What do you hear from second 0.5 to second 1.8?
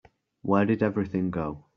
did everything go?